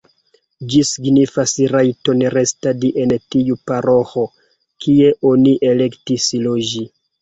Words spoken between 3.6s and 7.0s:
paroĥo, kie oni elektis loĝi.